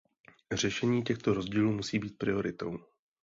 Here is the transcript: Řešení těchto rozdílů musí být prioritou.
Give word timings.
Řešení 0.51 1.03
těchto 1.03 1.33
rozdílů 1.33 1.71
musí 1.71 1.99
být 1.99 2.17
prioritou. 2.17 2.79